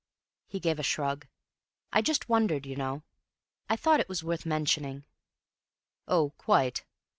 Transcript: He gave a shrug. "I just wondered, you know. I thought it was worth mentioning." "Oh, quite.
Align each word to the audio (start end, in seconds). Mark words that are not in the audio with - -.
He 0.47 0.59
gave 0.59 0.79
a 0.79 0.81
shrug. 0.81 1.27
"I 1.93 2.01
just 2.01 2.27
wondered, 2.27 2.65
you 2.65 2.75
know. 2.75 3.03
I 3.69 3.75
thought 3.75 3.99
it 3.99 4.09
was 4.09 4.23
worth 4.23 4.47
mentioning." 4.47 5.05
"Oh, 6.07 6.31
quite. 6.39 6.83